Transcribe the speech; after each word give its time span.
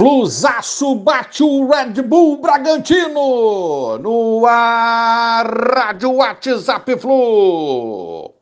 Flusaço 0.00 0.94
bate 0.94 1.42
o 1.42 1.68
Red 1.68 2.00
Bull 2.00 2.38
Bragantino 2.38 3.98
no 3.98 4.46
ar, 4.46 5.44
Rádio 5.76 6.12
WhatsApp 6.12 6.98
Flu. 6.98 8.32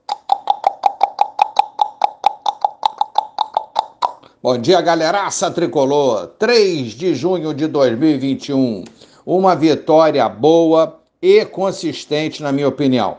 Bom 4.40 4.56
dia, 4.58 4.80
galeraça 4.80 5.50
tricolor. 5.50 6.28
3 6.38 6.92
de 6.92 7.12
junho 7.16 7.52
de 7.52 7.66
2021. 7.66 8.84
Uma 9.26 9.56
vitória 9.56 10.28
boa 10.28 11.00
e 11.20 11.44
consistente, 11.44 12.40
na 12.40 12.52
minha 12.52 12.68
opinião. 12.68 13.16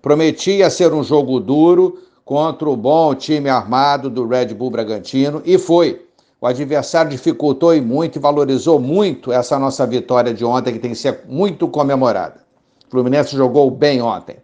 Prometia 0.00 0.70
ser 0.70 0.94
um 0.94 1.04
jogo 1.04 1.38
duro 1.38 1.98
contra 2.24 2.70
o 2.70 2.74
bom 2.74 3.14
time 3.14 3.50
armado 3.50 4.08
do 4.08 4.26
Red 4.26 4.54
Bull 4.54 4.70
Bragantino 4.70 5.42
e 5.44 5.58
foi. 5.58 6.06
O 6.42 6.46
adversário 6.48 7.08
dificultou 7.08 7.72
e 7.72 7.80
muito 7.80 8.16
e 8.16 8.18
valorizou 8.18 8.80
muito 8.80 9.30
essa 9.30 9.60
nossa 9.60 9.86
vitória 9.86 10.34
de 10.34 10.44
ontem, 10.44 10.72
que 10.72 10.80
tem 10.80 10.90
que 10.90 10.96
ser 10.96 11.20
muito 11.28 11.68
comemorada. 11.68 12.40
O 12.88 12.90
Fluminense 12.90 13.36
jogou 13.36 13.70
bem 13.70 14.02
ontem. 14.02 14.38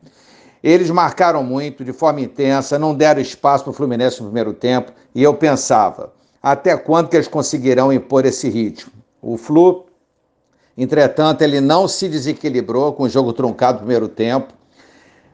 Eles 0.62 0.90
marcaram 0.90 1.42
muito, 1.42 1.84
de 1.84 1.92
forma 1.92 2.20
intensa, 2.20 2.78
não 2.78 2.94
deram 2.94 3.20
espaço 3.20 3.64
para 3.64 3.72
o 3.72 3.74
Fluminense 3.74 4.20
no 4.20 4.26
primeiro 4.26 4.52
tempo, 4.52 4.92
e 5.12 5.24
eu 5.24 5.34
pensava, 5.34 6.12
até 6.40 6.76
quando 6.76 7.08
que 7.08 7.16
eles 7.16 7.26
conseguirão 7.26 7.92
impor 7.92 8.24
esse 8.24 8.48
ritmo? 8.48 8.92
O 9.20 9.36
Flu, 9.36 9.86
entretanto, 10.76 11.42
ele 11.42 11.60
não 11.60 11.88
se 11.88 12.08
desequilibrou 12.08 12.92
com 12.92 13.02
o 13.02 13.08
jogo 13.08 13.32
truncado 13.32 13.78
no 13.78 13.86
primeiro 13.86 14.06
tempo, 14.06 14.54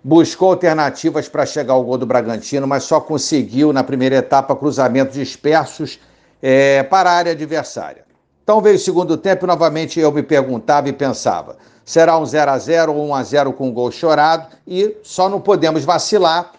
buscou 0.03 0.53
alternativas 0.53 1.29
para 1.29 1.45
chegar 1.45 1.75
ao 1.75 1.85
gol 1.85 1.99
do 1.99 2.07
Bragantino, 2.07 2.67
mas 2.67 2.85
só 2.85 3.03
conseguiu, 3.03 3.71
na 3.71 3.85
primeira 3.85 4.17
etapa, 4.17 4.57
cruzamentos 4.57 5.15
dispersos 5.15 6.01
é, 6.47 6.83
para 6.83 7.11
a 7.11 7.15
área 7.15 7.33
adversária. 7.33 8.05
Então 8.43 8.61
veio 8.61 8.77
o 8.77 8.79
segundo 8.79 9.17
tempo 9.17 9.47
e 9.47 9.49
novamente 9.49 9.99
eu 9.99 10.13
me 10.13 10.23
perguntava 10.23 10.91
e 10.91 10.93
pensava: 10.93 11.57
será 11.83 12.19
um 12.19 12.27
0 12.27 12.51
a 12.51 12.59
0 12.59 12.93
ou 12.93 13.07
1 13.09 13.15
a 13.15 13.23
0 13.23 13.53
com 13.55 13.69
um 13.69 13.73
gol 13.73 13.91
chorado 13.91 14.55
e 14.67 14.95
só 15.03 15.27
não 15.27 15.41
podemos 15.41 15.87
vacilar 15.87 16.53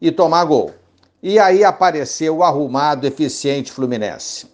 e 0.00 0.12
tomar 0.12 0.44
gol. 0.44 0.70
E 1.20 1.36
aí 1.40 1.64
apareceu 1.64 2.36
o 2.36 2.44
arrumado, 2.44 3.08
eficiente 3.08 3.72
Fluminense. 3.72 4.46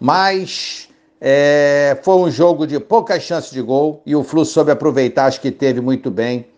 Mas 0.00 0.88
é, 1.20 1.96
foi 2.02 2.16
um 2.16 2.28
jogo 2.28 2.66
de 2.66 2.80
poucas 2.80 3.22
chances 3.22 3.52
de 3.52 3.62
gol 3.62 4.02
e 4.04 4.16
o 4.16 4.24
Flu 4.24 4.44
soube 4.44 4.72
aproveitar, 4.72 5.26
acho 5.26 5.40
que 5.40 5.52
teve 5.52 5.80
muito 5.80 6.10
bem. 6.10 6.48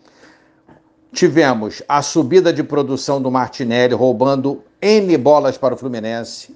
Tivemos 1.11 1.83
a 1.87 2.01
subida 2.01 2.51
de 2.51 2.63
produção 2.63 3.21
do 3.21 3.29
Martinelli, 3.29 3.93
roubando 3.93 4.63
N 4.81 5.17
bolas 5.17 5.57
para 5.57 5.73
o 5.73 5.77
Fluminense, 5.77 6.53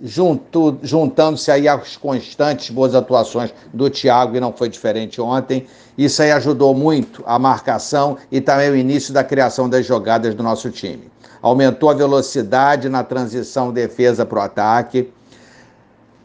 juntando-se 0.82 1.52
aí 1.52 1.68
às 1.68 1.98
constantes 1.98 2.70
boas 2.70 2.96
atuações 2.96 3.54
do 3.74 3.90
Thiago, 3.90 4.38
e 4.38 4.40
não 4.40 4.54
foi 4.54 4.70
diferente 4.70 5.20
ontem. 5.20 5.68
Isso 5.98 6.22
aí 6.22 6.32
ajudou 6.32 6.74
muito 6.74 7.22
a 7.26 7.38
marcação 7.38 8.18
e 8.32 8.40
também 8.40 8.70
o 8.70 8.76
início 8.76 9.14
da 9.14 9.24
criação 9.24 9.70
das 9.70 9.86
jogadas 9.86 10.34
do 10.34 10.42
nosso 10.42 10.72
time. 10.72 11.12
Aumentou 11.42 11.90
a 11.90 11.94
velocidade 11.94 12.88
na 12.88 13.04
transição 13.04 13.74
defesa 13.74 14.26
para 14.26 14.40
o 14.40 14.42
ataque 14.42 15.12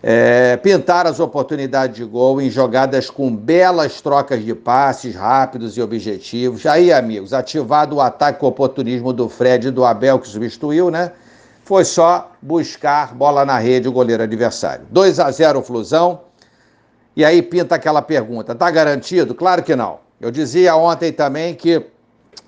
é, 0.02 0.56
pintar 0.58 1.06
as 1.06 1.18
oportunidades 1.18 1.96
de 1.96 2.04
gol 2.04 2.40
em 2.40 2.50
jogadas 2.50 3.10
com 3.10 3.34
belas 3.34 4.00
trocas 4.00 4.44
de 4.44 4.54
passes 4.54 5.14
rápidos 5.14 5.76
e 5.76 5.82
objetivos. 5.82 6.66
Aí, 6.66 6.92
amigos, 6.92 7.32
ativado 7.32 7.96
o 7.96 8.00
ataque 8.00 8.40
com 8.40 8.46
oportunismo 8.46 9.12
do 9.12 9.28
Fred 9.28 9.68
e 9.68 9.70
do 9.70 9.84
Abel, 9.84 10.18
que 10.18 10.28
substituiu, 10.28 10.90
né? 10.90 11.12
Foi 11.68 11.84
só 11.84 12.32
buscar 12.40 13.14
bola 13.14 13.44
na 13.44 13.58
rede 13.58 13.86
o 13.86 13.92
goleiro 13.92 14.22
adversário. 14.22 14.86
2 14.90 15.20
a 15.20 15.30
0 15.30 15.60
Flusão. 15.60 16.22
E 17.14 17.22
aí 17.22 17.42
pinta 17.42 17.74
aquela 17.74 18.00
pergunta: 18.00 18.54
tá 18.54 18.70
garantido? 18.70 19.34
Claro 19.34 19.62
que 19.62 19.76
não. 19.76 19.98
Eu 20.18 20.30
dizia 20.30 20.74
ontem 20.74 21.12
também 21.12 21.54
que 21.54 21.84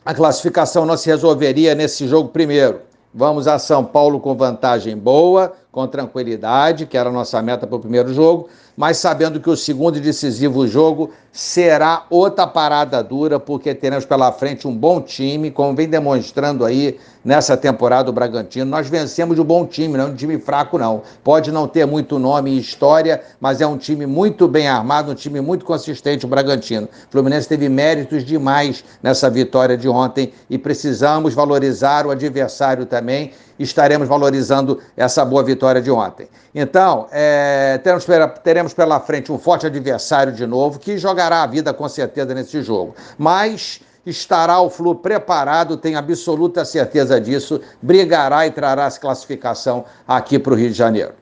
a 0.06 0.14
classificação 0.14 0.86
não 0.86 0.96
se 0.96 1.10
resolveria 1.10 1.74
nesse 1.74 2.08
jogo 2.08 2.30
primeiro. 2.30 2.80
Vamos 3.12 3.46
a 3.46 3.58
São 3.58 3.84
Paulo 3.84 4.20
com 4.20 4.34
vantagem 4.34 4.96
boa, 4.96 5.52
com 5.72 5.86
tranquilidade, 5.86 6.86
que 6.86 6.96
era 6.96 7.10
a 7.10 7.12
nossa 7.12 7.40
meta 7.40 7.66
para 7.66 7.76
o 7.76 7.80
primeiro 7.80 8.12
jogo, 8.12 8.48
mas 8.76 8.96
sabendo 8.96 9.38
que 9.38 9.50
o 9.50 9.56
segundo 9.56 9.98
e 9.98 10.00
decisivo 10.00 10.66
jogo 10.66 11.10
será 11.32 12.06
outra 12.10 12.46
parada 12.46 13.02
dura, 13.04 13.38
porque 13.38 13.74
teremos 13.74 14.04
pela 14.04 14.32
frente 14.32 14.66
um 14.66 14.74
bom 14.74 15.00
time, 15.00 15.50
como 15.50 15.76
vem 15.76 15.88
demonstrando 15.88 16.64
aí 16.64 16.98
nessa 17.24 17.56
temporada 17.56 18.10
o 18.10 18.12
Bragantino. 18.12 18.64
Nós 18.64 18.88
vencemos 18.88 19.36
de 19.36 19.42
um 19.42 19.44
bom 19.44 19.64
time, 19.64 19.96
não 19.96 20.06
é 20.06 20.08
um 20.08 20.14
time 20.14 20.38
fraco, 20.40 20.78
não. 20.78 21.02
Pode 21.22 21.52
não 21.52 21.68
ter 21.68 21.86
muito 21.86 22.18
nome 22.18 22.50
e 22.52 22.58
história, 22.58 23.22
mas 23.38 23.60
é 23.60 23.66
um 23.66 23.76
time 23.76 24.06
muito 24.06 24.48
bem 24.48 24.66
armado, 24.66 25.12
um 25.12 25.14
time 25.14 25.40
muito 25.40 25.64
consistente, 25.64 26.24
o 26.24 26.28
Bragantino. 26.28 26.86
O 26.86 27.12
Fluminense 27.12 27.48
teve 27.48 27.68
méritos 27.68 28.24
demais 28.24 28.82
nessa 29.02 29.30
vitória 29.30 29.76
de 29.76 29.88
ontem 29.88 30.32
e 30.48 30.58
precisamos 30.58 31.34
valorizar 31.34 32.06
o 32.06 32.10
adversário 32.10 32.86
também 32.86 33.30
estaremos 33.60 34.08
valorizando 34.08 34.80
essa 34.96 35.22
boa 35.24 35.44
vitória 35.60 35.82
de 35.82 35.90
ontem. 35.90 36.26
Então, 36.54 37.06
é, 37.12 37.78
teremos, 37.84 38.06
teremos 38.42 38.74
pela 38.74 38.98
frente 38.98 39.30
um 39.30 39.38
forte 39.38 39.66
adversário 39.66 40.32
de 40.32 40.46
novo, 40.46 40.78
que 40.78 40.96
jogará 40.96 41.42
a 41.42 41.46
vida 41.46 41.74
com 41.74 41.86
certeza 41.86 42.34
nesse 42.34 42.62
jogo. 42.62 42.94
Mas 43.18 43.82
estará 44.06 44.58
o 44.62 44.70
Flu 44.70 44.94
preparado, 44.94 45.76
tenho 45.76 45.98
absoluta 45.98 46.64
certeza 46.64 47.20
disso, 47.20 47.60
brigará 47.82 48.46
e 48.46 48.50
trará 48.50 48.86
essa 48.86 48.98
classificação 48.98 49.84
aqui 50.08 50.38
para 50.38 50.54
o 50.54 50.56
Rio 50.56 50.70
de 50.70 50.76
Janeiro. 50.76 51.12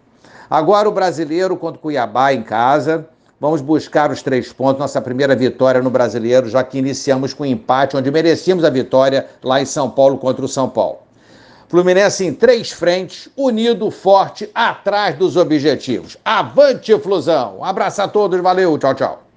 Agora 0.48 0.88
o 0.88 0.92
brasileiro 0.92 1.56
contra 1.56 1.78
o 1.78 1.82
Cuiabá 1.82 2.32
em 2.32 2.42
casa. 2.42 3.06
Vamos 3.40 3.60
buscar 3.60 4.10
os 4.10 4.22
três 4.22 4.52
pontos, 4.52 4.80
nossa 4.80 5.00
primeira 5.00 5.34
vitória 5.34 5.82
no 5.82 5.90
brasileiro, 5.90 6.48
já 6.48 6.62
que 6.64 6.78
iniciamos 6.78 7.32
com 7.34 7.42
um 7.42 7.46
empate, 7.46 7.96
onde 7.96 8.10
merecíamos 8.10 8.64
a 8.64 8.70
vitória 8.70 9.26
lá 9.42 9.60
em 9.60 9.64
São 9.64 9.90
Paulo 9.90 10.18
contra 10.18 10.44
o 10.44 10.48
São 10.48 10.68
Paulo. 10.68 11.07
Fluminense 11.68 12.24
em 12.24 12.32
três 12.32 12.72
frentes, 12.72 13.28
unido, 13.36 13.90
forte, 13.90 14.50
atrás 14.54 15.16
dos 15.16 15.36
objetivos. 15.36 16.16
Avante, 16.24 16.98
Flusão! 16.98 17.62
Abraço 17.62 18.00
a 18.00 18.08
todos, 18.08 18.40
valeu, 18.40 18.78
tchau, 18.78 18.94
tchau. 18.94 19.27